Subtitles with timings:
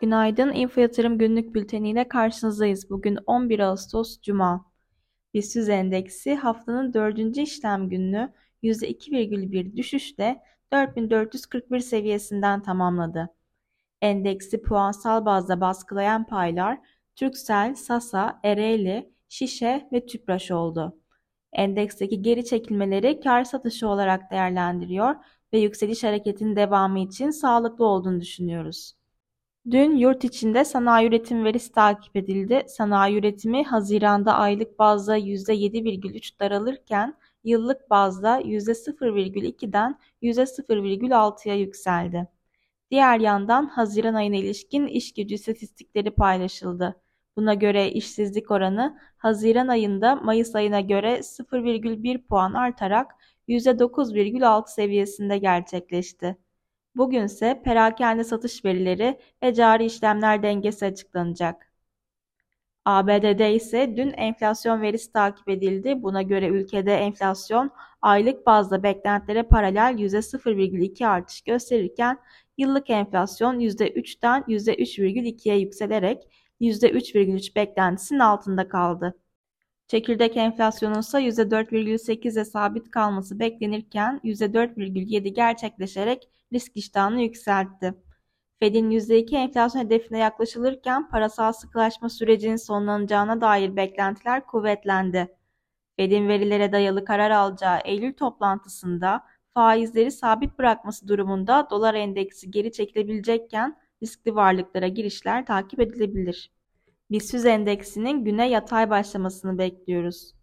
[0.00, 2.90] Günaydın, Info Yatırım Günlük Bülteni ile karşınızdayız.
[2.90, 4.64] Bugün 11 Ağustos Cuma.
[5.34, 8.32] BIST endeksi haftanın dördüncü işlem gününü
[8.62, 10.42] %2,1 düşüşle
[10.72, 13.28] 4441 seviyesinden tamamladı.
[14.02, 16.78] Endeksi puansal bazda baskılayan paylar
[17.14, 20.98] Türksel, Sasa, Ereğli, Şişe ve Tüpraş oldu.
[21.52, 25.14] Endeksteki geri çekilmeleri kar satışı olarak değerlendiriyor
[25.52, 28.96] ve yükseliş hareketinin devamı için sağlıklı olduğunu düşünüyoruz.
[29.70, 32.64] Dün yurt içinde sanayi üretim verisi takip edildi.
[32.68, 42.28] Sanayi üretimi Haziran'da aylık bazda %7,3 daralırken yıllık bazda %0,2'den %0,6'ya yükseldi.
[42.90, 47.00] Diğer yandan Haziran ayına ilişkin iş gücü istatistikleri paylaşıldı.
[47.36, 53.14] Buna göre işsizlik oranı Haziran ayında Mayıs ayına göre 0,1 puan artarak
[53.48, 56.36] %9,6 seviyesinde gerçekleşti.
[56.96, 61.70] Bugünse perakende satış verileri ve cari işlemler dengesi açıklanacak.
[62.84, 66.02] ABD'de ise dün enflasyon verisi takip edildi.
[66.02, 67.70] Buna göre ülkede enflasyon
[68.02, 72.18] aylık bazda beklentilere paralel %0,2 artış gösterirken
[72.58, 76.28] yıllık enflasyon %3'ten %3,2'ye yükselerek
[76.60, 79.14] %3,3 beklentisinin altında kaldı.
[79.88, 87.94] Çekirdek enflasyonun ise %4,8'e sabit kalması beklenirken %4,7 gerçekleşerek risk iştahını yükseltti.
[88.60, 95.36] Fed'in %2 enflasyon hedefine yaklaşılırken parasal sıkılaşma sürecinin sonlanacağına dair beklentiler kuvvetlendi.
[95.96, 103.76] Fed'in verilere dayalı karar alacağı Eylül toplantısında faizleri sabit bırakması durumunda dolar endeksi geri çekilebilecekken
[104.02, 106.50] riskli varlıklara girişler takip edilebilir.
[107.10, 110.35] BIST endeksinin güne yatay başlamasını bekliyoruz.